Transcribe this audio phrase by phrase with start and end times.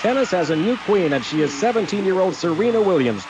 [0.00, 3.24] Tennis has a new queen, and she is 17-year-old Serena Williams.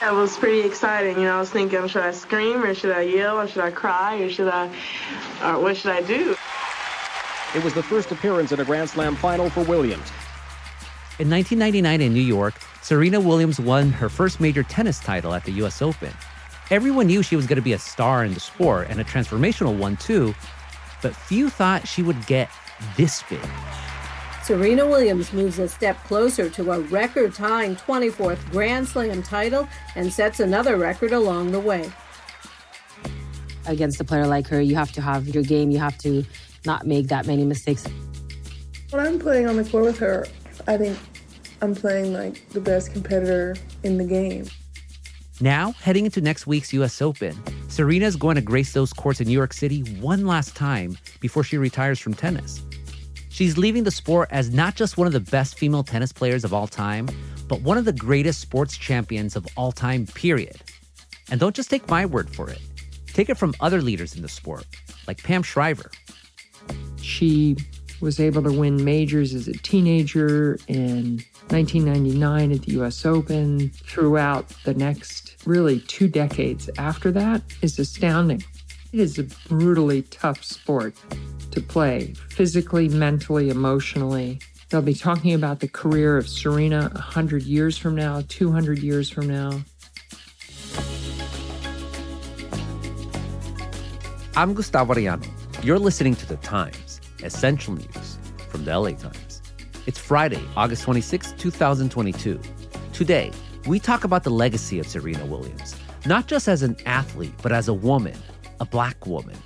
[0.00, 1.16] That was pretty exciting.
[1.18, 3.70] You know, I was thinking, should I scream or should I yell or should I
[3.70, 4.66] cry or should I,
[5.44, 6.36] or what should I do?
[7.54, 10.10] It was the first appearance in a Grand Slam final for Williams.
[11.20, 15.52] In 1999 in New York, Serena Williams won her first major tennis title at the
[15.52, 16.12] US Open.
[16.70, 19.78] Everyone knew she was going to be a star in the sport and a transformational
[19.78, 20.34] one too,
[21.02, 22.50] but few thought she would get
[22.96, 23.38] this big.
[24.44, 29.66] Serena Williams moves a step closer to a record tying 24th Grand Slam title
[29.96, 31.90] and sets another record along the way.
[33.64, 36.26] Against a player like her, you have to have your game, you have to
[36.66, 37.86] not make that many mistakes.
[38.90, 40.26] When I'm playing on the court with her,
[40.66, 40.98] I think
[41.62, 44.44] I'm playing like the best competitor in the game.
[45.40, 47.34] Now, heading into next week's US Open,
[47.70, 51.44] Serena is going to grace those courts in New York City one last time before
[51.44, 52.62] she retires from tennis.
[53.34, 56.54] She's leaving the sport as not just one of the best female tennis players of
[56.54, 57.08] all time,
[57.48, 60.62] but one of the greatest sports champions of all time, period.
[61.32, 62.60] And don't just take my word for it.
[63.08, 64.66] Take it from other leaders in the sport,
[65.08, 65.90] like Pam Shriver.
[67.02, 67.56] She
[68.00, 73.68] was able to win majors as a teenager in 1999 at the US Open.
[73.70, 78.44] Throughout the next really two decades after that is astounding.
[78.92, 80.94] It is a brutally tough sport
[81.54, 84.40] to play, physically, mentally, emotionally.
[84.68, 89.28] They'll be talking about the career of Serena 100 years from now, 200 years from
[89.28, 89.62] now.
[94.36, 95.28] I'm Gustavo Arellano.
[95.64, 98.18] You're listening to The Times, essential news
[98.48, 99.40] from the LA Times.
[99.86, 102.40] It's Friday, August 26, 2022.
[102.92, 103.30] Today,
[103.68, 107.68] we talk about the legacy of Serena Williams, not just as an athlete, but as
[107.68, 108.16] a woman,
[108.58, 109.36] a black woman,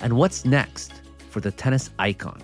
[0.00, 0.99] and what's next
[1.30, 2.42] for the tennis icon.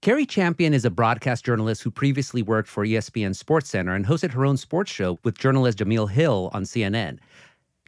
[0.00, 4.46] Cari Champion is a broadcast journalist who previously worked for ESPN SportsCenter and hosted her
[4.46, 7.18] own sports show with journalist Jemele Hill on CNN.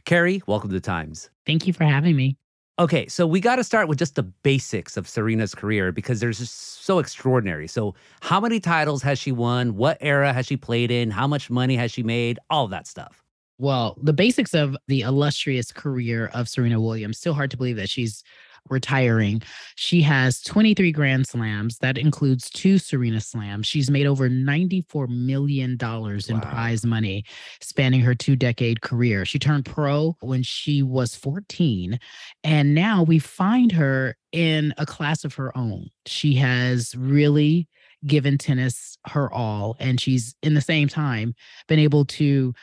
[0.05, 1.29] Cari, welcome to the Times.
[1.45, 2.37] Thank you for having me.
[2.79, 6.31] Okay, so we got to start with just the basics of Serena's career because they're
[6.31, 7.67] just so extraordinary.
[7.67, 9.75] So, how many titles has she won?
[9.75, 11.11] What era has she played in?
[11.11, 12.39] How much money has she made?
[12.49, 13.20] All that stuff.
[13.61, 17.91] Well, the basics of the illustrious career of Serena Williams, still hard to believe that
[17.91, 18.23] she's
[18.71, 19.43] retiring.
[19.75, 21.77] She has 23 Grand Slams.
[21.77, 23.67] That includes two Serena Slams.
[23.67, 26.39] She's made over $94 million in wow.
[26.41, 27.23] prize money
[27.61, 29.25] spanning her two decade career.
[29.25, 31.99] She turned pro when she was 14.
[32.43, 35.91] And now we find her in a class of her own.
[36.07, 37.67] She has really
[38.07, 39.75] given tennis her all.
[39.79, 41.35] And she's in the same time
[41.67, 42.55] been able to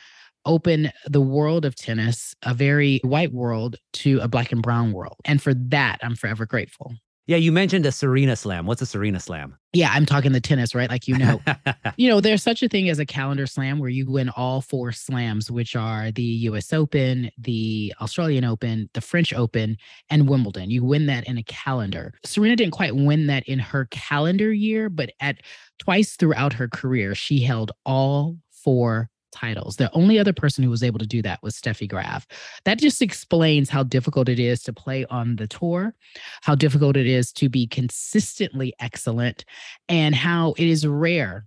[0.45, 5.15] open the world of tennis, a very white world, to a black and brown world.
[5.25, 6.93] And for that, I'm forever grateful.
[7.29, 8.65] Yeah, you mentioned a Serena Slam.
[8.65, 9.55] What's a Serena Slam?
[9.71, 10.89] Yeah, I'm talking the tennis, right?
[10.89, 11.39] Like you know,
[11.95, 14.91] you know, there's such a thing as a calendar slam where you win all four
[14.91, 16.73] slams, which are the U.S.
[16.73, 19.77] Open, the Australian Open, the French Open,
[20.09, 20.71] and Wimbledon.
[20.71, 22.15] You win that in a calendar.
[22.25, 25.37] Serena didn't quite win that in her calendar year, but at
[25.77, 29.75] twice throughout her career, she held all four titles.
[29.75, 32.27] The only other person who was able to do that was Steffi Graf.
[32.65, 35.95] That just explains how difficult it is to play on the tour,
[36.41, 39.45] how difficult it is to be consistently excellent,
[39.87, 41.45] and how it is rare.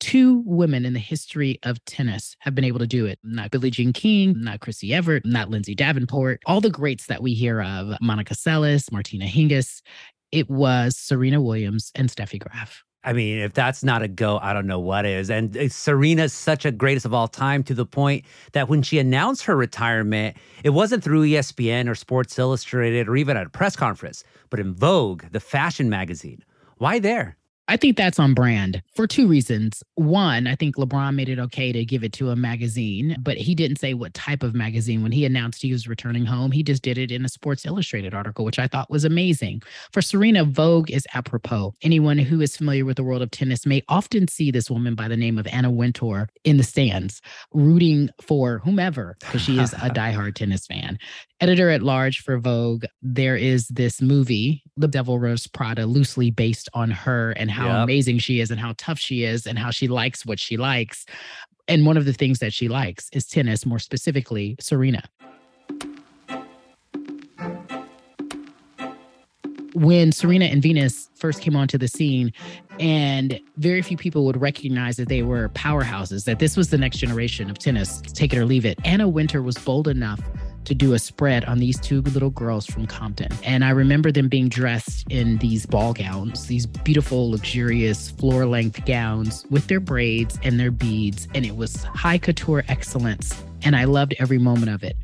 [0.00, 3.20] Two women in the history of tennis have been able to do it.
[3.22, 6.40] Not Billie Jean King, not Chrissy Evert, not Lindsay Davenport.
[6.44, 9.80] All the greats that we hear of, Monica Seles, Martina Hingis,
[10.32, 12.82] it was Serena Williams and Steffi Graf.
[13.04, 15.28] I mean, if that's not a go, I don't know what is.
[15.28, 18.98] And uh, Serena's such a greatest of all time to the point that when she
[18.98, 23.74] announced her retirement, it wasn't through ESPN or Sports Illustrated or even at a press
[23.74, 26.44] conference, but in Vogue, the fashion magazine.
[26.78, 27.36] Why there?
[27.68, 29.82] I think that's on brand for two reasons.
[29.94, 33.54] One, I think LeBron made it okay to give it to a magazine, but he
[33.54, 35.02] didn't say what type of magazine.
[35.02, 38.14] When he announced he was returning home, he just did it in a Sports Illustrated
[38.14, 39.62] article, which I thought was amazing.
[39.92, 41.72] For Serena, Vogue is apropos.
[41.82, 45.06] Anyone who is familiar with the world of tennis may often see this woman by
[45.06, 47.22] the name of Anna Wintour in the stands,
[47.52, 50.98] rooting for whomever, because she is a diehard tennis fan
[51.42, 56.68] editor at large for Vogue, there is this movie, The Devil Wears Prada, loosely based
[56.72, 57.84] on her and how yep.
[57.84, 61.06] amazing she is and how tough she is and how she likes what she likes.
[61.68, 65.02] And one of the things that she likes is tennis, more specifically, Serena.
[69.74, 72.32] when Serena and Venus first came onto the scene,
[72.78, 76.98] and very few people would recognize that they were powerhouses, that this was the next
[76.98, 78.78] generation of tennis, take it or leave it.
[78.84, 80.20] Anna Wintour was bold enough
[80.64, 83.30] to do a spread on these two little girls from Compton.
[83.44, 88.84] And I remember them being dressed in these ball gowns, these beautiful, luxurious floor length
[88.84, 91.28] gowns with their braids and their beads.
[91.34, 93.42] And it was high couture excellence.
[93.62, 94.96] And I loved every moment of it.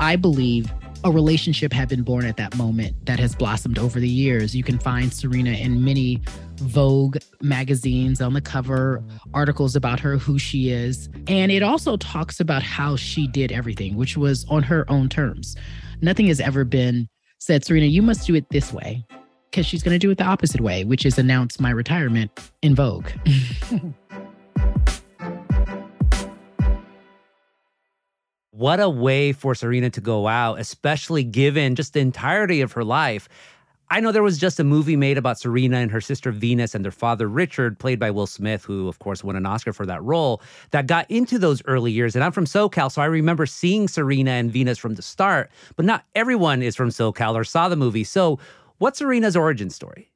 [0.00, 0.72] I believe
[1.04, 4.54] a relationship had been born at that moment that has blossomed over the years.
[4.54, 6.20] You can find Serena in many
[6.58, 9.02] Vogue magazines on the cover,
[9.34, 11.08] articles about her, who she is.
[11.26, 15.56] And it also talks about how she did everything, which was on her own terms.
[16.00, 17.08] Nothing has ever been
[17.38, 19.04] said, Serena, you must do it this way,
[19.50, 22.30] because she's going to do it the opposite way, which is announce my retirement
[22.62, 23.08] in Vogue.
[28.58, 32.82] What a way for Serena to go out, especially given just the entirety of her
[32.82, 33.28] life.
[33.90, 36.84] I know there was just a movie made about Serena and her sister Venus and
[36.84, 40.02] their father Richard, played by Will Smith, who, of course, won an Oscar for that
[40.02, 40.42] role,
[40.72, 42.14] that got into those early years.
[42.14, 45.86] And I'm from SoCal, so I remember seeing Serena and Venus from the start, but
[45.86, 48.04] not everyone is from SoCal or saw the movie.
[48.04, 48.38] So,
[48.76, 50.10] what's Serena's origin story?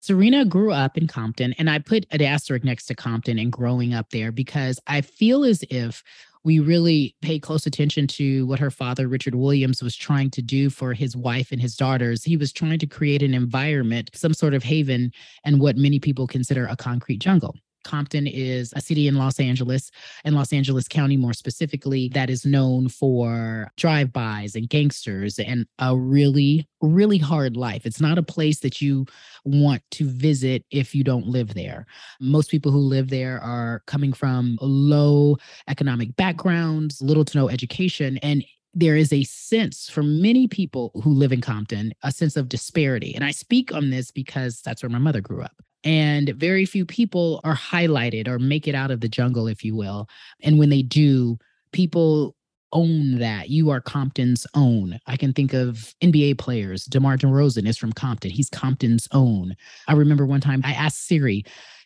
[0.00, 3.94] Serena grew up in Compton, and I put an asterisk next to Compton and growing
[3.94, 6.04] up there because I feel as if
[6.44, 10.68] we really pay close attention to what her father, Richard Williams, was trying to do
[10.68, 12.22] for his wife and his daughters.
[12.22, 15.10] He was trying to create an environment, some sort of haven,
[15.44, 17.56] and what many people consider a concrete jungle.
[17.84, 19.90] Compton is a city in Los Angeles,
[20.24, 25.96] and Los Angeles County more specifically, that is known for drive-bys and gangsters and a
[25.96, 27.86] really, really hard life.
[27.86, 29.06] It's not a place that you
[29.44, 31.86] want to visit if you don't live there.
[32.20, 35.36] Most people who live there are coming from low
[35.68, 38.44] economic backgrounds, little to no education, and
[38.76, 43.14] there is a sense for many people who live in Compton, a sense of disparity.
[43.14, 46.84] And I speak on this because that's where my mother grew up and very few
[46.84, 50.08] people are highlighted or make it out of the jungle if you will
[50.42, 51.38] and when they do
[51.72, 52.34] people
[52.72, 57.78] own that you are compton's own i can think of nba players demar DeRozan is
[57.78, 59.54] from compton he's compton's own
[59.86, 61.44] i remember one time i asked siri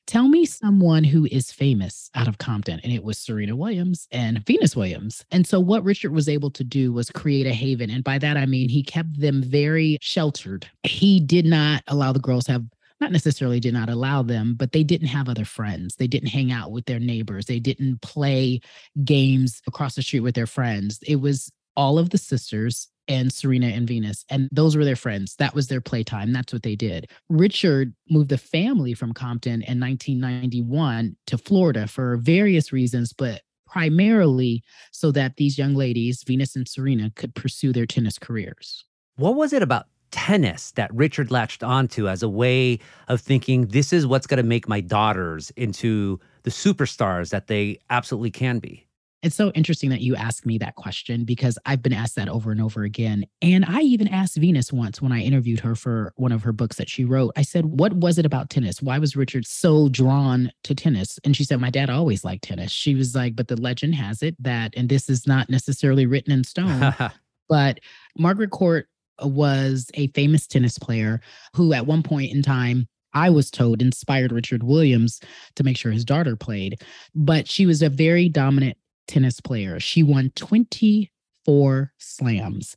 [0.09, 2.81] tell me someone who is famous out of Compton.
[2.83, 5.23] And it was Serena Williams and Venus Williams.
[5.31, 7.91] And so what Richard was able to do was create a haven.
[7.91, 10.67] And by that, I mean, he kept them very sheltered.
[10.83, 12.65] He did not allow the girls have
[13.01, 15.97] not necessarily did not allow them, but they didn't have other friends.
[15.97, 17.47] They didn't hang out with their neighbors.
[17.47, 18.61] They didn't play
[19.05, 20.99] games across the street with their friends.
[21.07, 24.25] It was all of the sisters and Serena and Venus.
[24.29, 25.37] And those were their friends.
[25.37, 26.33] That was their playtime.
[26.33, 27.11] That's what they did.
[27.29, 34.63] Richard moved the family from Compton in 1991 to Florida for various reasons, but primarily
[34.93, 38.85] so that these young ladies, Venus and Serena, could pursue their tennis careers.
[39.17, 42.79] What was it about tennis that Richard latched onto as a way
[43.09, 47.79] of thinking this is what's going to make my daughters into the superstars that they
[47.91, 48.89] absolutely can be?
[49.23, 52.53] It's so interesting that you ask me that question because I've been asked that over
[52.53, 53.27] and over again.
[53.43, 56.77] And I even asked Venus once when I interviewed her for one of her books
[56.77, 57.33] that she wrote.
[57.37, 58.81] I said, What was it about tennis?
[58.81, 61.19] Why was Richard so drawn to tennis?
[61.25, 62.71] And she said, My dad always liked tennis.
[62.71, 66.33] She was like, But the legend has it that, and this is not necessarily written
[66.33, 66.95] in stone,
[67.49, 67.81] but
[68.17, 68.89] Margaret Court
[69.23, 71.21] was a famous tennis player
[71.55, 75.21] who, at one point in time, I was told inspired Richard Williams
[75.57, 76.83] to make sure his daughter played.
[77.15, 78.77] But she was a very dominant
[79.07, 79.81] tennis player.
[79.81, 82.77] She won 24 slams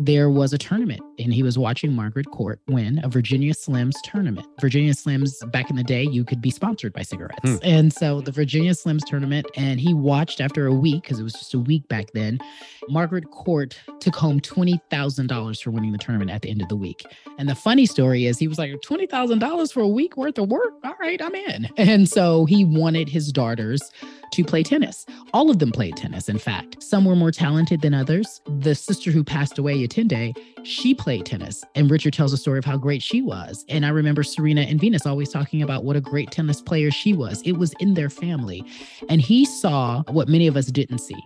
[0.00, 4.46] there was a tournament and he was watching Margaret Court win a Virginia Slims tournament.
[4.60, 7.38] Virginia Slims, back in the day, you could be sponsored by cigarettes.
[7.42, 7.56] Hmm.
[7.62, 11.34] And so the Virginia Slims tournament, and he watched after a week, because it was
[11.34, 12.40] just a week back then,
[12.88, 17.04] Margaret Court took home $20,000 for winning the tournament at the end of the week.
[17.38, 20.72] And the funny story is he was like, $20,000 for a week worth of work?
[20.84, 21.68] All right, I'm in.
[21.84, 23.92] And so he wanted his daughters
[24.32, 25.06] to play tennis.
[25.32, 26.82] All of them played tennis, in fact.
[26.82, 28.40] Some were more talented than others.
[28.60, 31.64] The sister who passed away, Yetunde, she played tennis.
[31.74, 33.64] And Richard tells a story of how great she was.
[33.68, 37.12] And I remember Serena and Venus always talking about what a great tennis player she
[37.12, 37.42] was.
[37.42, 38.64] It was in their family.
[39.08, 41.22] And he saw what many of us didn't see.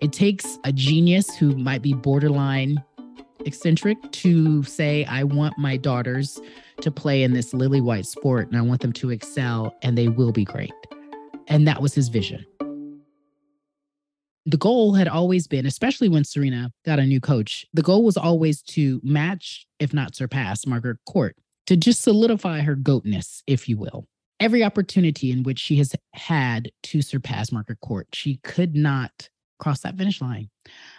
[0.00, 2.82] It takes a genius who might be borderline
[3.46, 6.40] eccentric to say, I want my daughters
[6.80, 10.08] to play in this lily white sport and I want them to excel and they
[10.08, 10.72] will be great.
[11.46, 12.44] And that was his vision.
[14.48, 18.16] The goal had always been, especially when Serena got a new coach, the goal was
[18.16, 21.36] always to match, if not surpass, Margaret Court,
[21.66, 24.06] to just solidify her goatness, if you will.
[24.38, 29.80] Every opportunity in which she has had to surpass Margaret Court, she could not cross
[29.80, 30.48] that finish line.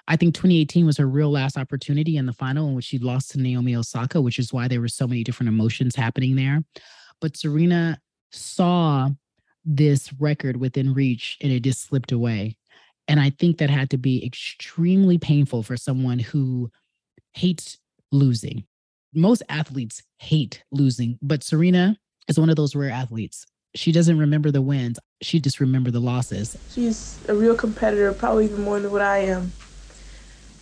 [0.08, 3.32] I think 2018 was her real last opportunity in the final in which she lost
[3.32, 6.64] to Naomi Osaka, which is why there were so many different emotions happening there.
[7.22, 8.00] But Serena
[8.32, 9.10] saw
[9.68, 12.56] this record within reach and it just slipped away.
[13.10, 16.72] And I think that had to be extremely painful for someone who
[17.34, 17.78] hates
[18.12, 18.64] losing.
[19.14, 21.98] Most athletes hate losing, but Serena
[22.28, 23.46] is one of those rare athletes.
[23.76, 26.58] She doesn't remember the wins, she just remember the losses.
[26.72, 29.52] She's a real competitor, probably even more than what I am.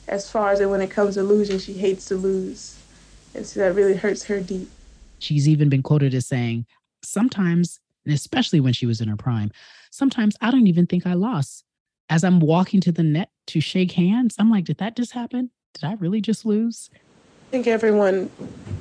[0.07, 2.79] As far as when it comes to losing, she hates to lose.
[3.33, 4.69] And so that really hurts her deep.
[5.19, 6.65] She's even been quoted as saying,
[7.03, 9.51] sometimes, and especially when she was in her prime,
[9.91, 11.63] sometimes I don't even think I lost.
[12.09, 15.49] As I'm walking to the net to shake hands, I'm like, did that just happen?
[15.73, 16.89] Did I really just lose?
[16.93, 18.29] I think everyone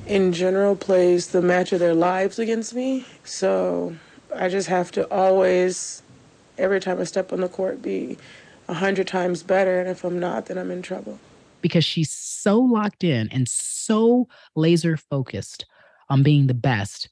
[0.07, 3.07] in general plays the match of their lives against me.
[3.25, 3.97] So
[4.35, 6.03] I just have to always,
[6.59, 8.19] every time I step on the court, be
[8.69, 9.81] a hundred times better.
[9.81, 11.19] And if I'm not, then I'm in trouble.
[11.61, 15.65] Because she's so locked in and so laser focused
[16.11, 17.09] on being the best.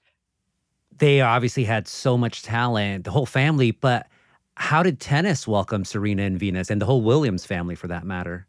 [1.02, 4.06] They obviously had so much talent, the whole family, but
[4.54, 8.47] how did tennis welcome Serena and Venus and the whole Williams family for that matter?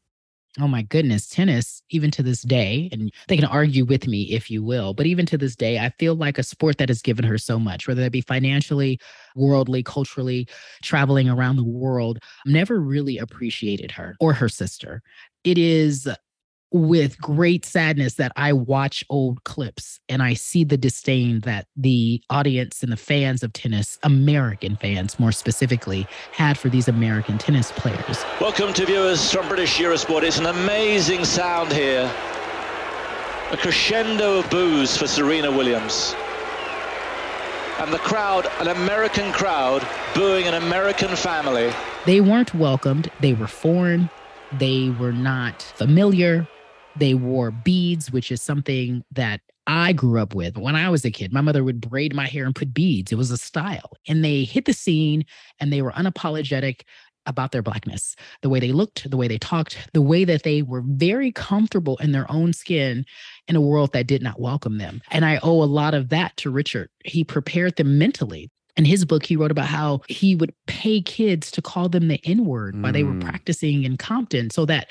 [0.60, 4.52] Oh my goodness, tennis, even to this day, and they can argue with me if
[4.52, 7.26] you will, but even to this day, I feel like a sport that has given
[7.26, 9.00] her so much, whether that be financially,
[9.36, 10.48] worldly, culturally,
[10.84, 15.02] traveling around the world, never really appreciated her or her sister.
[15.44, 16.08] It is
[16.74, 22.24] with great sadness that I watch old clips and I see the disdain that the
[22.32, 27.72] audience and the fans of tennis, American fans more specifically, had for these American tennis
[27.74, 28.26] players.
[28.42, 30.24] Welcome to viewers from British Eurosport.
[30.24, 32.12] It's an amazing sound here.
[33.52, 36.16] A crescendo of boos for Serena Williams.
[37.78, 41.72] And the crowd, an American crowd, booing an American family.
[42.08, 43.12] They weren't welcomed.
[43.20, 44.10] They were foreign.
[44.54, 46.48] They were not familiar
[46.96, 50.58] they wore beads, which is something that I grew up with.
[50.58, 53.12] When I was a kid, my mother would braid my hair and put beads.
[53.12, 53.94] It was a style.
[54.08, 55.26] And they hit the scene
[55.60, 56.82] and they were unapologetic
[57.26, 60.62] about their blackness, the way they looked, the way they talked, the way that they
[60.62, 63.06] were very comfortable in their own skin
[63.48, 65.02] in a world that did not welcome them.
[65.10, 66.90] And I owe a lot of that to Richard.
[67.06, 68.50] He prepared them mentally.
[68.76, 72.20] In his book, he wrote about how he would pay kids to call them the
[72.26, 72.82] N word mm.
[72.82, 73.24] while they were mm.
[73.24, 74.88] practicing in Compton so that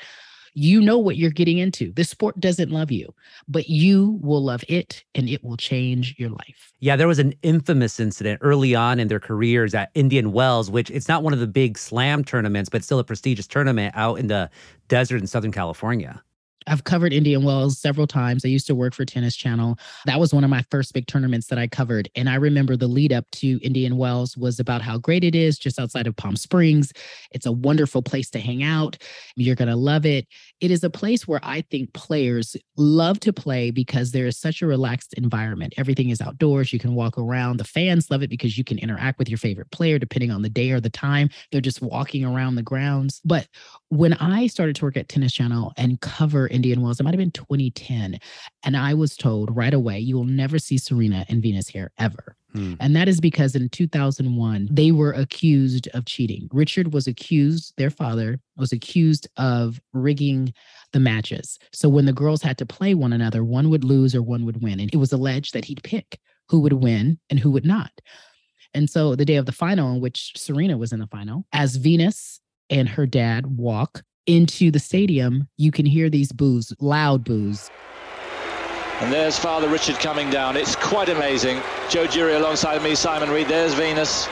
[0.53, 1.91] you know what you're getting into.
[1.93, 3.13] This sport doesn't love you,
[3.47, 6.73] but you will love it and it will change your life.
[6.79, 10.89] Yeah, there was an infamous incident early on in their careers at Indian Wells, which
[10.91, 14.27] it's not one of the big slam tournaments, but still a prestigious tournament out in
[14.27, 14.49] the
[14.87, 16.21] desert in Southern California.
[16.67, 18.45] I've covered Indian Wells several times.
[18.45, 19.77] I used to work for Tennis Channel.
[20.05, 22.09] That was one of my first big tournaments that I covered.
[22.15, 25.57] And I remember the lead up to Indian Wells was about how great it is
[25.57, 26.91] just outside of Palm Springs.
[27.31, 28.97] It's a wonderful place to hang out.
[29.35, 30.27] You're going to love it.
[30.59, 34.61] It is a place where I think players love to play because there is such
[34.61, 35.73] a relaxed environment.
[35.77, 36.73] Everything is outdoors.
[36.73, 37.57] You can walk around.
[37.57, 40.49] The fans love it because you can interact with your favorite player depending on the
[40.49, 41.29] day or the time.
[41.51, 43.21] They're just walking around the grounds.
[43.25, 43.47] But
[43.89, 46.99] when I started to work at Tennis Channel and cover Indian Wells.
[46.99, 48.19] It might have been 2010.
[48.63, 52.35] And I was told right away, you will never see Serena and Venus here ever.
[52.53, 52.75] Hmm.
[52.79, 56.47] And that is because in 2001, they were accused of cheating.
[56.51, 60.53] Richard was accused, their father was accused of rigging
[60.91, 61.57] the matches.
[61.71, 64.61] So when the girls had to play one another, one would lose or one would
[64.61, 64.79] win.
[64.79, 66.19] And it was alleged that he'd pick
[66.49, 67.91] who would win and who would not.
[68.73, 71.75] And so the day of the final, in which Serena was in the final, as
[71.75, 77.69] Venus and her dad walk into the stadium, you can hear these boos, loud boos.
[79.01, 80.55] And there's Father Richard coming down.
[80.55, 81.61] It's quite amazing.
[81.89, 83.47] Jo Durie alongside me, Simon Reed.
[83.47, 84.29] There's Venus.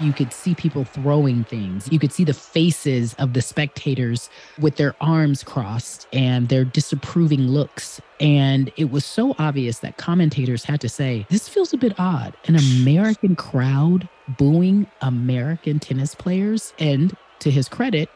[0.00, 1.88] You could see people throwing things.
[1.90, 4.28] You could see the faces of the spectators
[4.58, 8.00] with their arms crossed and their disapproving looks.
[8.18, 12.36] And it was so obvious that commentators had to say, This feels a bit odd.
[12.46, 16.74] An American crowd booing American tennis players.
[16.78, 18.08] And to his credit,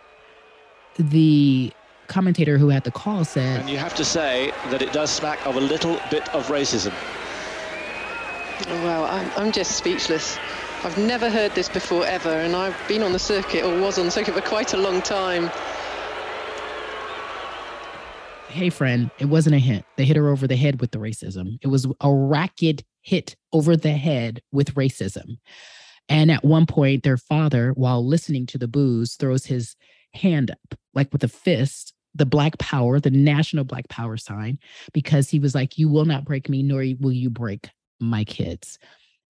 [0.99, 1.73] the
[2.07, 3.61] commentator who had the call said.
[3.61, 6.93] And you have to say that it does smack of a little bit of racism.
[8.67, 10.39] Oh, wow, I'm, I'm just speechless.
[10.85, 14.07] I've never heard this before ever, and I've been on the circuit or was on
[14.07, 15.51] the circuit for quite a long time.
[18.49, 19.85] Hey, friend, it wasn't a hit.
[19.97, 21.59] They hit her over the head with the racism.
[21.63, 25.39] It was a racket hit over the head with racism.
[26.09, 29.77] And at one point, their father, while listening to the boos, throws his
[30.15, 34.59] hand up, like with a fist, the Black Power, the national Black Power sign,
[34.93, 38.79] because he was like, You will not break me, nor will you break my kids.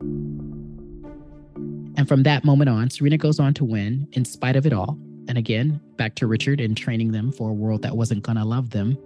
[0.00, 4.98] And from that moment on, Serena goes on to win in spite of it all.
[5.28, 8.44] And again, back to Richard and training them for a world that wasn't going to
[8.44, 8.96] love them.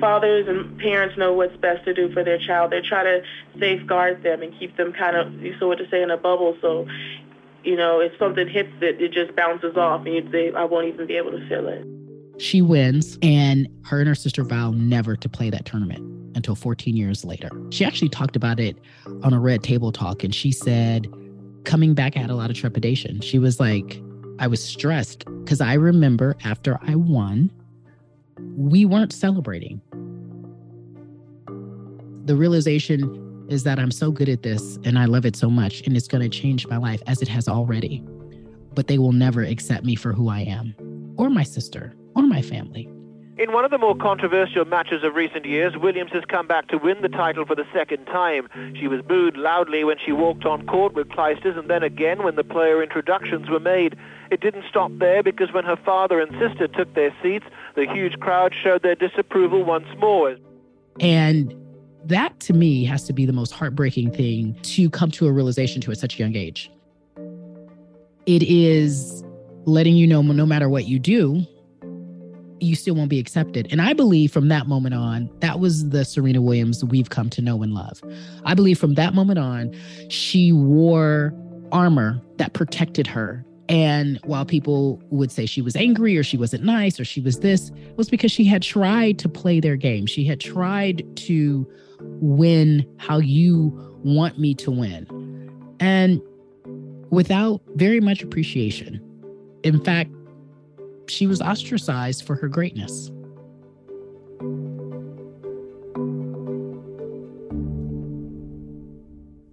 [0.00, 2.72] fathers and parents know what's best to do for their child.
[2.72, 3.22] They try to
[3.60, 6.56] safeguard them and keep them kind of, so what to say, in a bubble.
[6.60, 6.88] So,
[7.64, 10.88] you know, if something hits it, it just bounces off, and you say, I won't
[10.88, 11.86] even be able to feel it.
[12.40, 16.96] She wins, and her and her sister vow never to play that tournament until 14
[16.96, 17.50] years later.
[17.70, 18.78] She actually talked about it
[19.22, 21.06] on a Red Table Talk, and she said,
[21.64, 23.20] coming back, I had a lot of trepidation.
[23.20, 24.00] She was like,
[24.38, 27.50] I was stressed because I remember after I won,
[28.56, 29.80] we weren't celebrating.
[32.24, 35.82] The realization is that I'm so good at this and I love it so much,
[35.86, 38.02] and it's going to change my life as it has already.
[38.74, 40.74] But they will never accept me for who I am,
[41.16, 42.88] or my sister, or my family.
[43.40, 46.76] In one of the more controversial matches of recent years, Williams has come back to
[46.76, 48.48] win the title for the second time.
[48.78, 52.36] She was booed loudly when she walked on court with Clijsters and then again when
[52.36, 53.96] the player introductions were made.
[54.30, 58.20] It didn't stop there because when her father and sister took their seats, the huge
[58.20, 60.36] crowd showed their disapproval once more.
[61.00, 61.54] And
[62.04, 65.80] that to me has to be the most heartbreaking thing to come to a realization
[65.82, 66.70] to at such a young age.
[68.26, 69.24] It is
[69.64, 71.44] letting you know no matter what you do,
[72.60, 73.68] you still won't be accepted.
[73.70, 77.42] And I believe from that moment on, that was the Serena Williams we've come to
[77.42, 78.02] know and love.
[78.44, 79.74] I believe from that moment on,
[80.08, 81.34] she wore
[81.72, 83.44] armor that protected her.
[83.68, 87.38] And while people would say she was angry or she wasn't nice or she was
[87.38, 90.06] this, it was because she had tried to play their game.
[90.06, 91.70] She had tried to
[92.02, 93.72] win how you
[94.04, 95.06] want me to win.
[95.80, 96.20] And
[97.10, 99.00] without very much appreciation.
[99.62, 100.10] In fact,
[101.08, 103.10] she was ostracized for her greatness.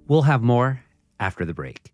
[0.08, 0.84] We'll have more
[1.20, 1.92] after the break.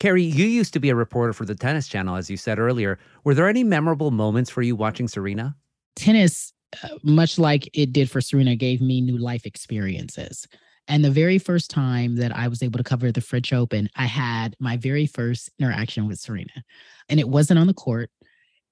[0.00, 2.98] Cari, you used to be a reporter for the Tennis Channel, as you said earlier.
[3.22, 5.54] Were there any memorable moments for you watching Serena?
[5.94, 10.48] Tennis, uh, much like it did for Serena, gave me new life experiences.
[10.88, 14.06] And the very first time that I was able to cover the French Open, I
[14.06, 16.64] had my very first interaction with Serena.
[17.10, 18.10] And it wasn't on the court.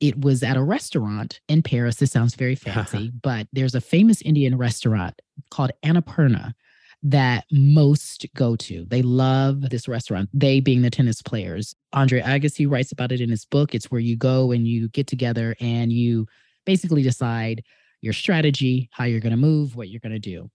[0.00, 1.96] It was at a restaurant in Paris.
[1.96, 6.54] This sounds very fancy, but there's a famous Indian restaurant called Annapurna
[7.02, 8.84] that most go to.
[8.86, 11.74] They love this restaurant, they being the tennis players.
[11.92, 13.74] Andre Agassi writes about it in his book.
[13.74, 16.26] It's where you go and you get together and you
[16.66, 17.62] basically decide
[18.00, 20.50] your strategy, how you're going to move, what you're going to do.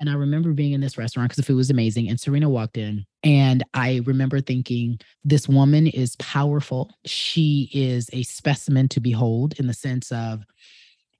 [0.00, 2.08] And I remember being in this restaurant because the food was amazing.
[2.08, 6.90] And Serena walked in, and I remember thinking, this woman is powerful.
[7.04, 10.42] She is a specimen to behold in the sense of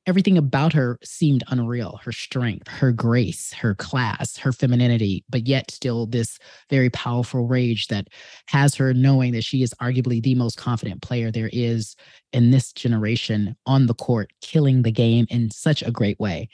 [0.06, 5.70] everything about her seemed unreal her strength, her grace, her class, her femininity, but yet
[5.70, 8.08] still this very powerful rage that
[8.46, 11.96] has her knowing that she is arguably the most confident player there is
[12.32, 16.48] in this generation on the court, killing the game in such a great way.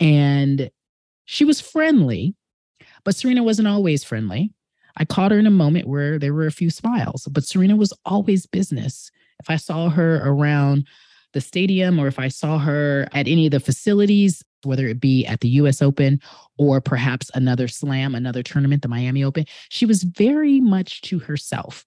[0.00, 0.70] And
[1.26, 2.34] she was friendly,
[3.04, 4.52] but Serena wasn't always friendly.
[4.96, 7.92] I caught her in a moment where there were a few smiles, but Serena was
[8.06, 9.10] always business.
[9.40, 10.86] If I saw her around
[11.36, 15.26] the stadium or if I saw her at any of the facilities, whether it be
[15.26, 16.18] at the US Open
[16.56, 21.84] or perhaps another slam, another tournament, the Miami Open, she was very much to herself.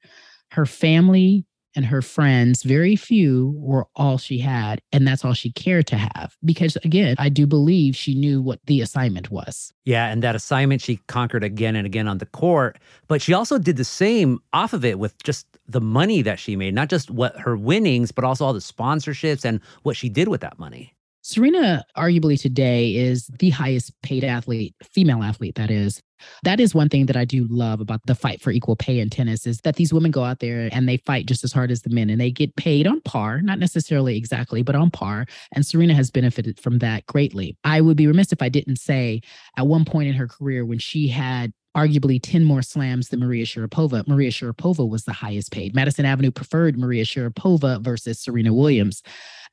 [0.51, 1.45] Her family
[1.79, 4.81] and her friends, very few were all she had.
[4.91, 6.35] And that's all she cared to have.
[6.43, 9.71] Because again, I do believe she knew what the assignment was.
[9.85, 10.07] Yeah.
[10.07, 12.79] And that assignment she conquered again and again on the court.
[13.07, 16.57] But she also did the same off of it with just the money that she
[16.57, 20.27] made, not just what her winnings, but also all the sponsorships and what she did
[20.27, 20.93] with that money.
[21.21, 26.01] Serena, arguably today, is the highest paid athlete, female athlete, that is.
[26.43, 29.10] That is one thing that I do love about the fight for equal pay in
[29.10, 31.82] tennis is that these women go out there and they fight just as hard as
[31.82, 35.25] the men and they get paid on par, not necessarily exactly, but on par.
[35.53, 37.58] And Serena has benefited from that greatly.
[37.63, 39.21] I would be remiss if I didn't say
[39.58, 43.45] at one point in her career when she had arguably 10 more slams than Maria
[43.45, 44.07] Sharapova.
[44.07, 45.73] Maria Sharapova was the highest paid.
[45.73, 49.01] Madison Avenue preferred Maria Sharapova versus Serena Williams.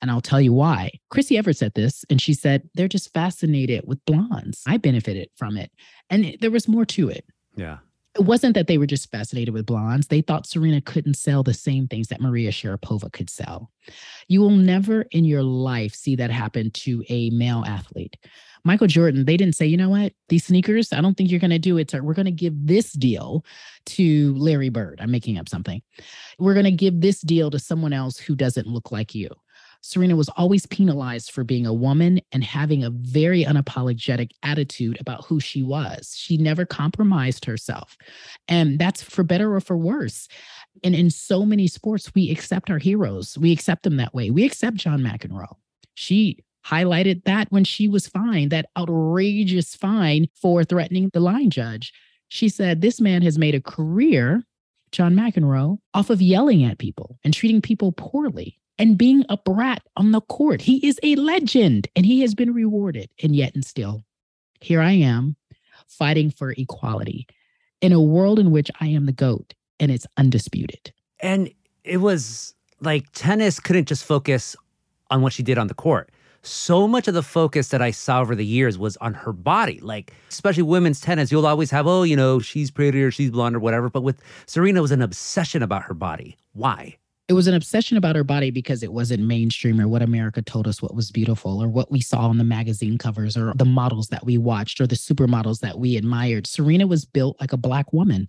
[0.02, 0.90] And I'll tell you why.
[1.10, 4.62] Chrissy Evert said this, and she said, they're just fascinated with blondes.
[4.66, 5.70] I benefited from it.
[6.10, 7.24] And there was more to it.
[7.56, 7.78] Yeah.
[8.18, 10.06] It wasn't that they were just fascinated with blondes.
[10.06, 13.70] They thought Serena couldn't sell the same things that Maria Sharapova could sell.
[14.26, 18.16] You will never in your life see that happen to a male athlete.
[18.64, 21.50] Michael Jordan, they didn't say, you know what, these sneakers, I don't think you're going
[21.50, 21.92] to do it.
[21.92, 23.44] We're going to give this deal
[23.86, 24.98] to Larry Bird.
[25.00, 25.82] I'm making up something.
[26.38, 29.28] We're going to give this deal to someone else who doesn't look like you.
[29.86, 35.24] Serena was always penalized for being a woman and having a very unapologetic attitude about
[35.24, 36.12] who she was.
[36.16, 37.96] She never compromised herself.
[38.48, 40.26] And that's for better or for worse.
[40.82, 43.38] And in so many sports, we accept our heroes.
[43.38, 44.30] We accept them that way.
[44.30, 45.54] We accept John McEnroe.
[45.94, 51.92] She highlighted that when she was fined, that outrageous fine for threatening the line judge.
[52.28, 54.42] She said, This man has made a career,
[54.90, 59.82] John McEnroe, off of yelling at people and treating people poorly and being a brat
[59.96, 60.62] on the court.
[60.62, 63.10] He is a legend and he has been rewarded.
[63.22, 64.04] And yet, and still,
[64.60, 65.36] here I am
[65.88, 67.26] fighting for equality
[67.80, 70.92] in a world in which I am the GOAT and it's undisputed.
[71.20, 71.50] And
[71.84, 74.56] it was like tennis couldn't just focus
[75.10, 76.10] on what she did on the court.
[76.42, 79.80] So much of the focus that I saw over the years was on her body.
[79.80, 83.56] Like, especially women's tennis, you'll always have, oh, you know, she's pretty or she's blonde
[83.56, 83.90] or whatever.
[83.90, 86.36] But with Serena, was an obsession about her body.
[86.52, 86.98] Why?
[87.28, 90.68] It was an obsession about her body because it wasn't mainstream or what America told
[90.68, 94.08] us what was beautiful or what we saw on the magazine covers or the models
[94.08, 96.46] that we watched or the supermodels that we admired.
[96.46, 98.28] Serena was built like a Black woman.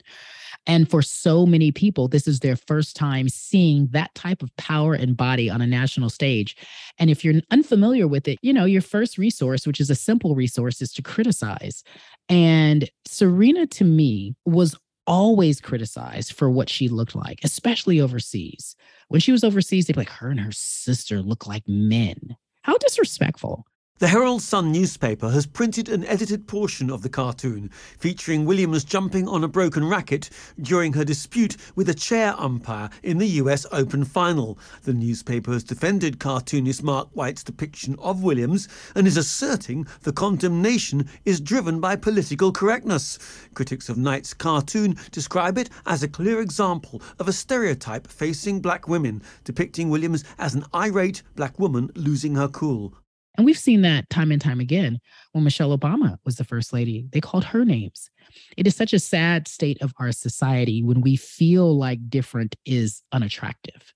[0.66, 4.96] And for so many people, this is their first time seeing that type of power
[4.96, 6.58] and body on a national stage.
[6.98, 10.36] And if you're unfamiliar with it, you know, your first resource, which is a simple
[10.36, 11.84] resource, is to criticize.
[12.30, 14.76] And Serena, to me, was
[15.08, 18.76] always criticized for what she looked like, especially overseas.
[19.08, 22.36] When she was overseas, they'd be like, her and her sister look like men.
[22.62, 23.66] How disrespectful.
[24.00, 29.28] The Herald Sun newspaper has printed an edited portion of the cartoon featuring Williams jumping
[29.28, 30.30] on a broken racket
[30.62, 34.60] during her dispute with a chair umpire in the US Open final.
[34.84, 41.10] The newspaper has defended cartoonist Mark Knight's depiction of Williams and is asserting the condemnation
[41.26, 43.18] is driven by political correctness.
[43.56, 48.88] Critics of Knight's cartoon describe it as a clear example of a stereotype facing black
[48.88, 52.94] women, depicting Williams as an irate black woman losing her cool.
[53.38, 55.00] And we've seen that time and time again
[55.32, 57.08] when Michelle Obama was the first lady.
[57.12, 58.10] They called her names.
[58.58, 63.04] It is such a sad state of our society when we feel like different is
[63.12, 63.94] unattractive.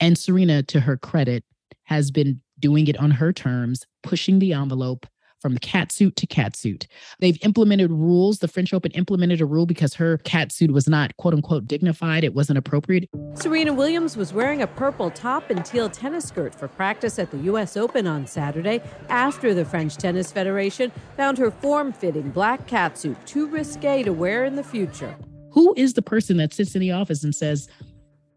[0.00, 1.44] And Serena, to her credit,
[1.84, 5.06] has been doing it on her terms, pushing the envelope,
[5.44, 6.86] from cat suit to cat suit.
[7.18, 8.38] They've implemented rules.
[8.38, 12.24] The French Open implemented a rule because her cat suit was not quote unquote dignified.
[12.24, 13.10] It wasn't appropriate.
[13.34, 17.36] Serena Williams was wearing a purple top and teal tennis skirt for practice at the
[17.40, 17.76] U.S.
[17.76, 18.80] Open on Saturday
[19.10, 24.14] after the French Tennis Federation found her form fitting black cat suit too risque to
[24.14, 25.14] wear in the future.
[25.52, 27.68] Who is the person that sits in the office and says,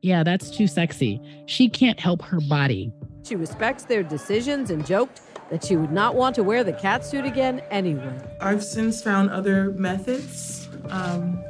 [0.02, 1.22] yeah, that's too sexy?
[1.46, 2.92] She can't help her body.
[3.24, 7.06] She respects their decisions and joked that she would not want to wear the cat
[7.06, 8.18] suit again anyway.
[8.40, 10.68] I've since found other methods.
[10.90, 11.44] Um,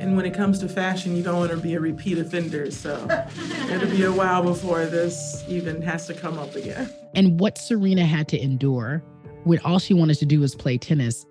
[0.00, 2.70] and when it comes to fashion, you don't want to be a repeat offender.
[2.70, 3.06] So
[3.70, 6.90] it'll be a while before this even has to come up again.
[7.14, 9.02] And what Serena had to endure
[9.44, 11.26] when all she wanted to do was play tennis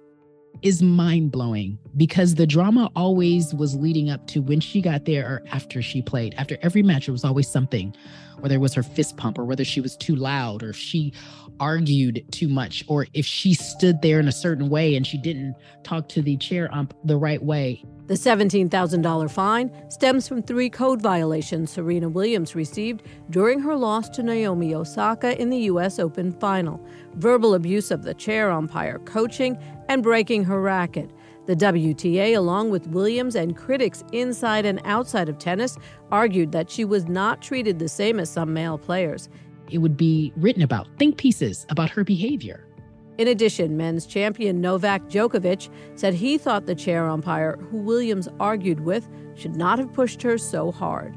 [0.62, 5.26] is mind blowing because the drama always was leading up to when she got there
[5.26, 6.34] or after she played.
[6.38, 7.94] After every match, it was always something,
[8.40, 11.14] whether it was her fist pump or whether she was too loud or if she
[11.60, 15.56] argued too much or if she stood there in a certain way and she didn't
[15.84, 17.84] talk to the chair ump the right way.
[18.08, 24.24] The $17,000 fine stems from three code violations Serena Williams received during her loss to
[24.24, 26.00] Naomi Osaka in the U.S.
[26.00, 31.12] Open final verbal abuse of the chair umpire, coaching, and breaking her racket.
[31.46, 35.78] The WTA, along with Williams and critics inside and outside of tennis,
[36.10, 39.28] argued that she was not treated the same as some male players.
[39.70, 42.66] It would be written about, think pieces about her behavior.
[43.18, 48.80] In addition, men's champion Novak Djokovic said he thought the chair umpire, who Williams argued
[48.80, 51.16] with, should not have pushed her so hard.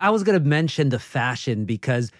[0.00, 2.12] I was going to mention the fashion because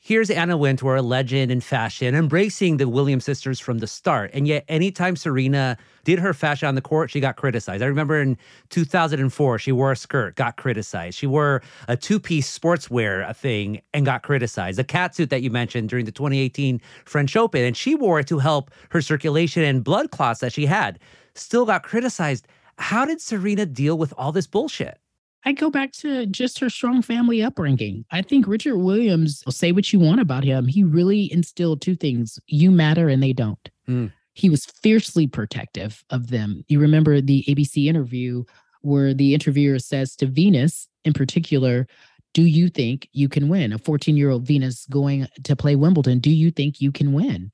[0.00, 4.30] here's Anna Wintour, a legend in fashion, embracing the Williams sisters from the start.
[4.32, 7.82] And yet, anytime Serena did her fashion on the court, she got criticized.
[7.82, 8.38] I remember in
[8.70, 11.18] 2004, she wore a skirt, got criticized.
[11.18, 14.78] She wore a two piece sportswear thing and got criticized.
[14.78, 18.38] The catsuit that you mentioned during the 2018 French Open, and she wore it to
[18.38, 20.98] help her circulation and blood clots that she had,
[21.34, 22.46] still got criticized.
[22.78, 24.98] How did Serena deal with all this bullshit?
[25.44, 28.04] I go back to just her strong family upbringing.
[28.10, 32.38] I think Richard Williams, say what you want about him, he really instilled two things
[32.46, 33.70] you matter and they don't.
[33.88, 34.12] Mm.
[34.34, 36.64] He was fiercely protective of them.
[36.68, 38.44] You remember the ABC interview
[38.82, 41.86] where the interviewer says to Venus in particular,
[42.34, 43.72] Do you think you can win?
[43.72, 47.50] A 14 year old Venus going to play Wimbledon, do you think you can win?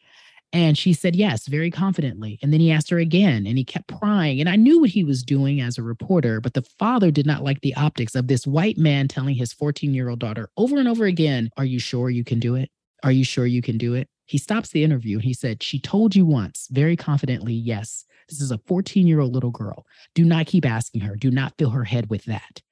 [0.55, 2.39] And she said yes, very confidently.
[2.41, 4.39] And then he asked her again and he kept prying.
[4.39, 7.43] And I knew what he was doing as a reporter, but the father did not
[7.43, 10.87] like the optics of this white man telling his 14 year old daughter over and
[10.87, 12.71] over again, Are you sure you can do it?
[13.03, 14.09] Are you sure you can do it?
[14.27, 18.05] He stops the interview and he said, She told you once, very confidently, yes.
[18.29, 19.85] This is a 14 year old little girl.
[20.15, 21.17] Do not keep asking her.
[21.17, 22.63] Do not fill her head with that.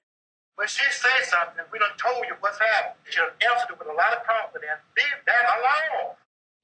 [0.54, 2.94] When she says something, we done told you what's happening.
[3.16, 4.78] Have answered it with a lot of confidence.
[4.96, 6.14] Leave that alone.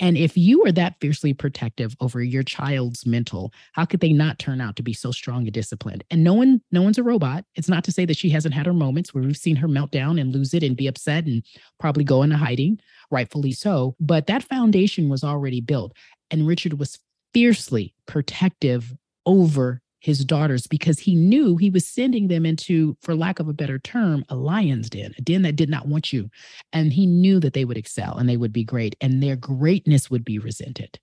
[0.00, 4.38] And if you are that fiercely protective over your child's mental, how could they not
[4.38, 6.04] turn out to be so strong and disciplined?
[6.10, 7.44] And no one, no one's a robot.
[7.56, 9.90] It's not to say that she hasn't had her moments where we've seen her melt
[9.90, 11.42] down and lose it and be upset and
[11.80, 12.78] probably go into hiding,
[13.10, 13.96] rightfully so.
[13.98, 15.94] But that foundation was already built.
[16.30, 16.98] And Richard was
[17.34, 18.94] fiercely protective
[19.26, 23.52] over his daughters because he knew he was sending them into, for lack of a
[23.52, 26.30] better term, a lion's den, a den that did not want you.
[26.72, 30.10] And he knew that they would excel and they would be great and their greatness
[30.10, 30.98] would be resented.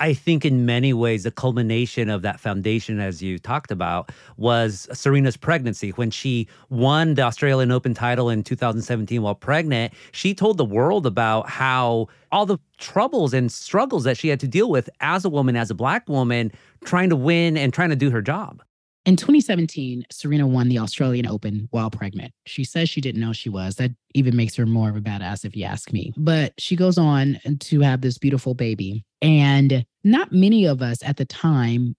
[0.00, 4.88] I think in many ways, the culmination of that foundation, as you talked about, was
[4.92, 5.90] Serena's pregnancy.
[5.90, 11.06] When she won the Australian Open title in 2017 while pregnant, she told the world
[11.06, 15.28] about how all the troubles and struggles that she had to deal with as a
[15.28, 16.50] woman, as a Black woman,
[16.84, 18.62] trying to win and trying to do her job.
[19.04, 22.32] In 2017, Serena won the Australian Open while pregnant.
[22.46, 23.76] She says she didn't know she was.
[23.76, 26.14] That even makes her more of a badass, if you ask me.
[26.16, 29.04] But she goes on to have this beautiful baby.
[29.20, 31.96] And not many of us at the time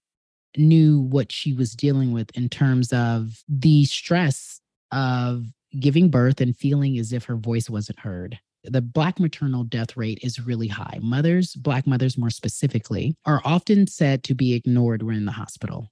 [0.57, 4.59] knew what she was dealing with in terms of the stress
[4.91, 5.45] of
[5.79, 8.39] giving birth and feeling as if her voice wasn't heard.
[8.63, 10.97] The Black maternal death rate is really high.
[11.03, 15.91] Mothers, Black mothers more specifically, are often said to be ignored when in the hospital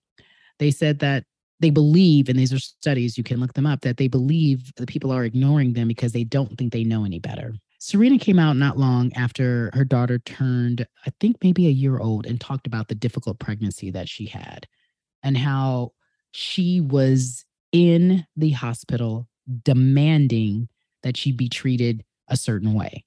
[0.60, 1.24] they said that
[1.60, 4.86] they believe, and these are studies, you can look them up, that they believe the
[4.86, 7.56] people are ignoring them because they don't think they know any better.
[7.80, 12.26] Serena came out not long after her daughter turned, I think maybe a year old,
[12.26, 14.68] and talked about the difficult pregnancy that she had
[15.22, 15.92] and how
[16.32, 19.28] she was in the hospital
[19.64, 20.70] demanding
[21.02, 23.04] that she be treated a certain way.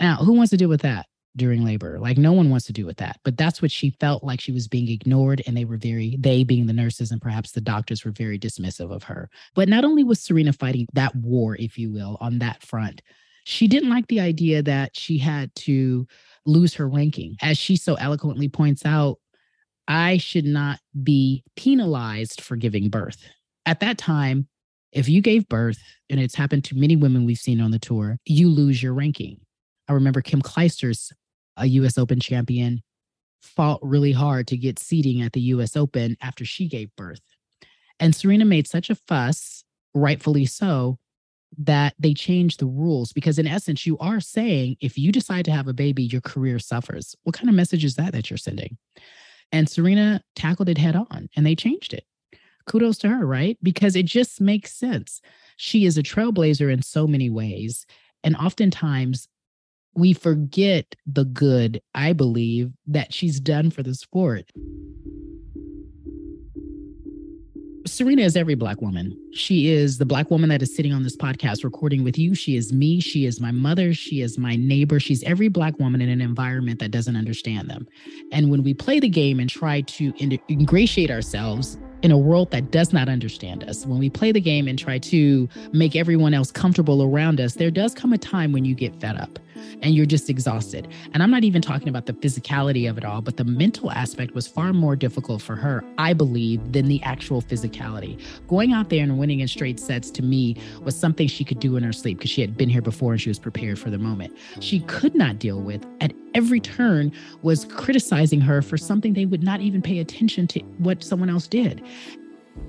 [0.00, 1.06] Now, who wants to deal with that?
[1.36, 1.98] During labor.
[1.98, 3.18] Like no one wants to do with that.
[3.24, 5.42] But that's what she felt like she was being ignored.
[5.46, 8.92] And they were very, they being the nurses and perhaps the doctors were very dismissive
[8.92, 9.30] of her.
[9.54, 13.02] But not only was Serena fighting that war, if you will, on that front,
[13.44, 16.06] she didn't like the idea that she had to
[16.46, 17.36] lose her ranking.
[17.42, 19.18] As she so eloquently points out,
[19.88, 23.18] I should not be penalized for giving birth.
[23.66, 24.48] At that time,
[24.92, 28.18] if you gave birth, and it's happened to many women we've seen on the tour,
[28.26, 29.40] you lose your ranking.
[29.88, 31.10] I remember Kim Clijsters
[31.56, 32.82] a US Open champion,
[33.40, 37.22] fought really hard to get seating at the US Open after she gave birth.
[37.98, 40.98] And Serena made such a fuss, rightfully so,
[41.58, 45.52] that they changed the rules because, in essence, you are saying if you decide to
[45.52, 47.14] have a baby, your career suffers.
[47.24, 48.78] What kind of message is that that you're sending?
[49.50, 52.04] And Serena tackled it head on and they changed it.
[52.66, 53.58] Kudos to her, right?
[53.62, 55.20] Because it just makes sense.
[55.56, 57.86] She is a trailblazer in so many ways.
[58.24, 59.28] And oftentimes,
[59.94, 64.50] we forget the good, I believe, that she's done for the sport.
[67.84, 69.18] Serena is every Black woman.
[69.32, 72.34] She is the Black woman that is sitting on this podcast recording with you.
[72.34, 73.00] She is me.
[73.00, 73.92] She is my mother.
[73.92, 75.00] She is my neighbor.
[75.00, 77.86] She's every Black woman in an environment that doesn't understand them.
[78.30, 80.14] And when we play the game and try to
[80.48, 84.68] ingratiate ourselves in a world that does not understand us, when we play the game
[84.68, 88.64] and try to make everyone else comfortable around us, there does come a time when
[88.64, 89.38] you get fed up
[89.82, 90.88] and you're just exhausted.
[91.12, 94.34] And I'm not even talking about the physicality of it all, but the mental aspect
[94.34, 98.20] was far more difficult for her, I believe, than the actual physicality.
[98.48, 101.76] Going out there and winning in straight sets to me was something she could do
[101.76, 103.98] in her sleep because she had been here before and she was prepared for the
[103.98, 104.36] moment.
[104.60, 107.12] She could not deal with at every turn
[107.42, 111.46] was criticizing her for something they would not even pay attention to what someone else
[111.46, 111.82] did.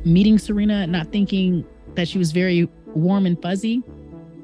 [0.06, 1.66] Meeting Serena, not thinking
[1.96, 3.84] that she was very warm and fuzzy,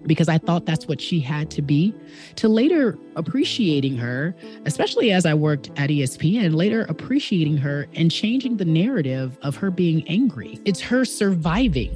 [0.09, 1.93] because I thought that's what she had to be,
[2.35, 8.57] to later appreciating her, especially as I worked at ESPN, later appreciating her and changing
[8.57, 10.59] the narrative of her being angry.
[10.65, 11.95] It's her surviving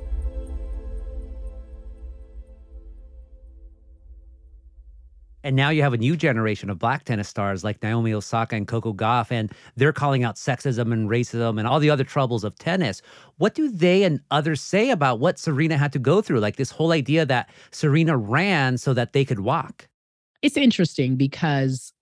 [5.44, 8.68] And now you have a new generation of black tennis stars like Naomi Osaka and
[8.68, 12.58] Coco Gauff, and they're calling out sexism and racism and all the other troubles of
[12.58, 13.02] tennis.
[13.38, 16.40] What do they and others say about what Serena had to go through?
[16.40, 19.88] Like this whole idea that Serena ran so that they could walk.
[20.42, 21.94] It's interesting because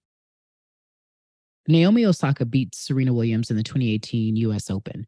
[1.68, 5.06] Naomi Osaka beat Serena Williams in the 2018 US Open.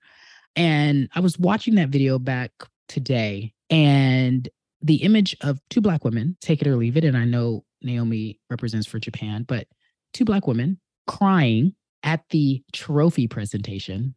[0.56, 2.52] And I was watching that video back
[2.88, 4.48] today, and
[4.82, 7.04] the image of two black women, take it or leave it.
[7.04, 9.67] And I know Naomi represents for Japan, but
[10.13, 14.15] two black women crying at the trophy presentation,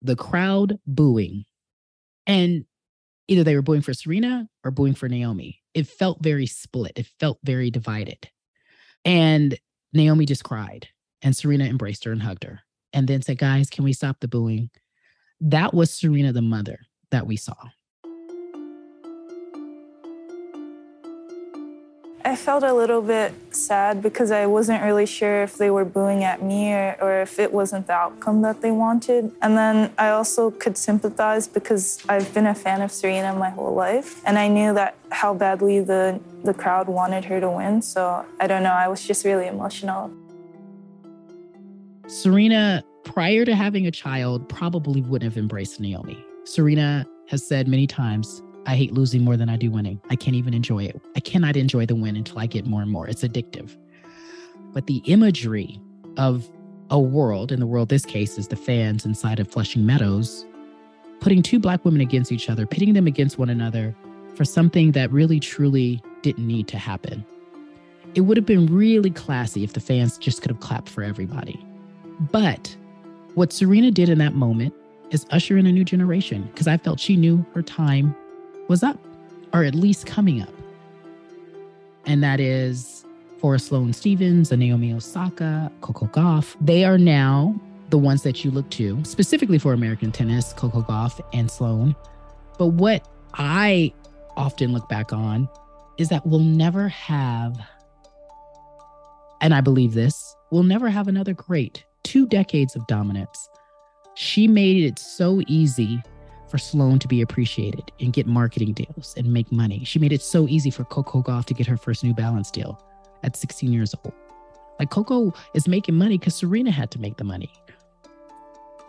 [0.00, 1.44] the crowd booing.
[2.26, 2.64] And
[3.28, 5.60] either they were booing for Serena or booing for Naomi.
[5.74, 8.28] It felt very split, it felt very divided.
[9.04, 9.58] And
[9.92, 10.88] Naomi just cried,
[11.22, 12.60] and Serena embraced her and hugged her,
[12.92, 14.70] and then said, Guys, can we stop the booing?
[15.40, 17.54] That was Serena, the mother that we saw.
[22.24, 26.22] I felt a little bit sad because I wasn't really sure if they were booing
[26.22, 29.32] at me or, or, if it wasn't the outcome that they wanted.
[29.42, 33.74] And then I also could sympathize because I've been a fan of Serena my whole
[33.74, 34.22] life.
[34.24, 37.82] And I knew that how badly the, the crowd wanted her to win.
[37.82, 40.10] So I don't know, I was just really emotional.
[42.06, 46.24] Serena, prior to having a child, probably wouldn't have embraced Naomi.
[46.44, 50.00] Serena has said many times, I hate losing more than I do winning.
[50.10, 51.00] I can't even enjoy it.
[51.16, 53.08] I cannot enjoy the win until I get more and more.
[53.08, 53.76] It's addictive.
[54.72, 55.80] But the imagery
[56.16, 56.48] of
[56.90, 60.46] a world, in the world this case is the fans inside of Flushing Meadows,
[61.20, 63.94] putting two black women against each other, pitting them against one another
[64.34, 67.24] for something that really truly didn't need to happen.
[68.14, 71.64] It would have been really classy if the fans just could have clapped for everybody.
[72.30, 72.76] But
[73.34, 74.74] what Serena did in that moment
[75.10, 78.14] is usher in a new generation because I felt she knew her time
[78.72, 78.98] was up,
[79.52, 80.48] or at least coming up.
[82.06, 83.04] And that is
[83.38, 86.56] for Sloane Stephens, Naomi Osaka, Coco Gauff.
[86.58, 87.54] They are now
[87.90, 91.94] the ones that you look to, specifically for American tennis, Coco Gauff and Sloane.
[92.58, 93.92] But what I
[94.38, 95.50] often look back on
[95.98, 97.60] is that we'll never have,
[99.42, 103.50] and I believe this, we'll never have another great two decades of dominance.
[104.14, 106.02] She made it so easy
[106.52, 109.84] for Sloane to be appreciated and get marketing deals and make money.
[109.84, 112.78] She made it so easy for Coco Gauff to get her first New Balance deal
[113.22, 114.12] at 16 years old.
[114.78, 117.50] Like Coco is making money because Serena had to make the money.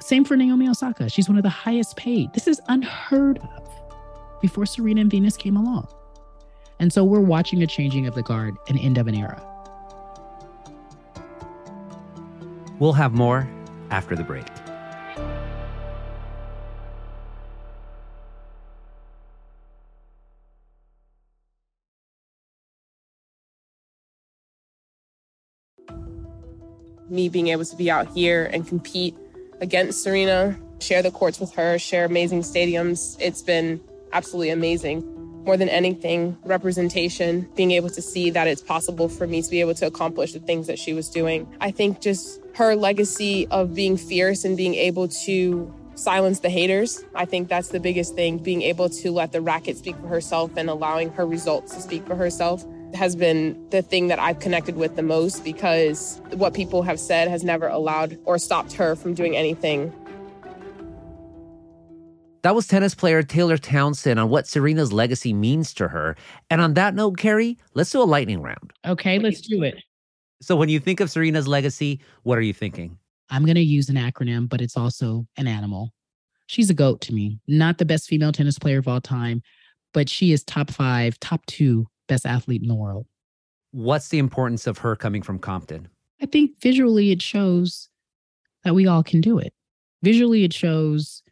[0.01, 1.07] Same for Naomi Osaka.
[1.07, 2.33] She's one of the highest paid.
[2.33, 3.69] This is unheard of
[4.41, 5.87] before Serena and Venus came along.
[6.79, 9.41] And so we're watching a changing of the guard, an end of an era.
[12.77, 13.47] We'll have more
[13.89, 14.47] after the break.
[27.13, 29.15] Me being able to be out here and compete
[29.61, 33.15] against Serena, share the courts with her, share amazing stadiums.
[33.19, 33.79] It's been
[34.11, 35.09] absolutely amazing.
[35.45, 39.59] More than anything, representation, being able to see that it's possible for me to be
[39.59, 41.47] able to accomplish the things that she was doing.
[41.59, 47.03] I think just her legacy of being fierce and being able to silence the haters.
[47.13, 50.51] I think that's the biggest thing, being able to let the racket speak for herself
[50.55, 54.75] and allowing her results to speak for herself has been the thing that I've connected
[54.75, 59.13] with the most because what people have said has never allowed or stopped her from
[59.13, 59.93] doing anything.
[62.43, 66.17] That was tennis player Taylor Townsend on what Serena's legacy means to her.
[66.49, 68.73] And on that note, Cari, let's do a lightning round.
[68.85, 69.81] Okay, let's do it.
[70.41, 72.97] So, when you think of Serena's legacy, what are you thinking?
[73.29, 75.93] I'm going to use an acronym, but it's also an animal.
[76.47, 77.39] She's a goat to me.
[77.47, 79.41] Not the best female tennis player of all time,
[79.93, 83.05] but she is top five, top two best athlete in the world.
[83.71, 85.87] What's the importance of her coming from Compton?
[86.21, 87.89] I think visually it shows
[88.63, 89.53] that we all can do it.
[90.03, 91.23] Visually, it shows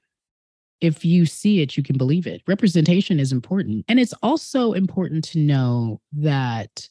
[0.79, 2.41] if you see it, you can believe it.
[2.47, 3.86] Representation is important.
[3.88, 6.88] And it's also important to know that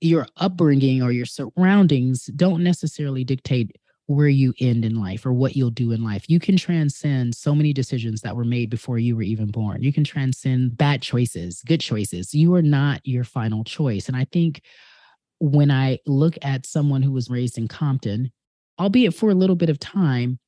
[0.00, 5.56] your upbringing or your surroundings don't necessarily dictate where you end in life or what
[5.56, 6.24] you'll do in life.
[6.28, 9.82] You can transcend so many decisions that were made before you were even born.
[9.82, 12.32] You can transcend bad choices, good choices.
[12.32, 14.06] You are not your final choice.
[14.06, 14.62] And I think
[15.40, 18.30] when I look at someone who was raised in Compton,
[18.78, 20.38] albeit for a little bit of time,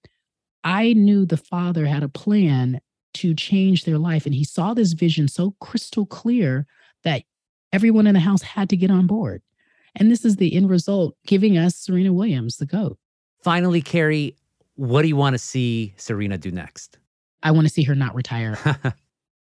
[0.63, 2.81] I knew the father had a plan
[3.15, 4.25] to change their life.
[4.25, 6.67] And he saw this vision so crystal clear
[7.03, 7.25] that
[7.73, 9.43] everyone in the house had to get on board.
[9.97, 12.99] And this is the end result, giving us Serena Williams, the GOAT.
[13.43, 14.37] Finally, Cari,
[14.75, 16.99] what do you want to see Serena do next?
[17.43, 18.59] I want to see her not retire.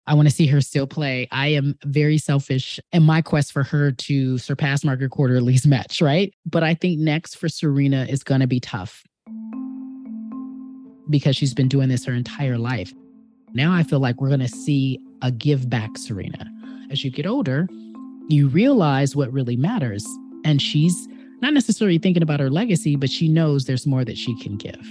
[0.06, 1.28] I want to see her still play.
[1.30, 6.32] I am very selfish in my quest for her to surpass Margaret least match, right?
[6.46, 9.04] But I think next for Serena is going to be tough
[11.10, 12.92] because she's been doing this her entire life.
[13.52, 16.50] Now I feel like we're going to see a give back Serena.
[16.90, 17.68] As you get older,
[18.28, 20.06] you realize what really matters.
[20.44, 21.08] And she's
[21.40, 24.86] not necessarily thinking about her legacy, but she knows there's more that she can give.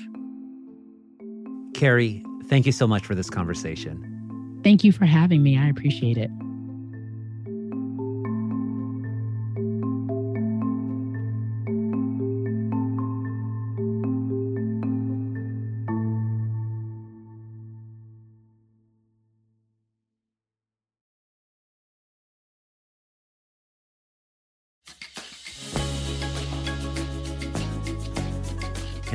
[1.74, 4.60] Cari, thank you so much for this conversation.
[4.64, 5.58] Thank you for having me.
[5.58, 6.32] I appreciate it.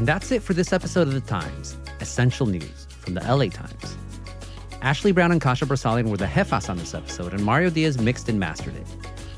[0.03, 3.97] And that's it for this episode of The Times, Essential News from the LA Times.
[4.81, 8.29] Ashley Brown and Kasia Broussalian were the jefas on this episode, and Mario Diaz mixed
[8.29, 8.85] and mastered it.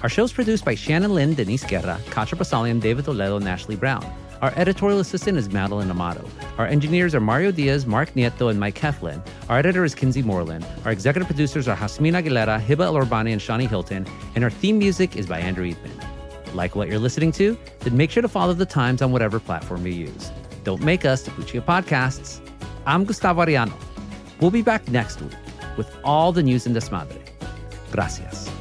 [0.02, 3.76] Our show is produced by Shannon Lynn, Denise Guerra, Kasia Broussalian, David Toledo, and Ashley
[3.76, 4.10] Brown.
[4.40, 6.26] Our editorial assistant is Madeline Amato.
[6.56, 9.20] Our engineers are Mario Diaz, Mark Nieto, and Mike Heflin.
[9.50, 10.66] Our editor is Kinsey Moreland.
[10.86, 14.06] Our executive producers are Jasmine Aguilera, Hiba El Orbani, and Shani Hilton.
[14.34, 16.54] And our theme music is by Andrew Eatman.
[16.54, 17.58] Like what you're listening to?
[17.80, 20.30] Then make sure to follow the times on whatever platform you use.
[20.64, 22.40] Don't make us Tapuchia Podcasts.
[22.86, 23.74] I'm Gustavo Arellano.
[24.40, 25.32] We'll be back next week
[25.76, 27.20] with all the news in Desmadre.
[27.92, 28.53] Gracias.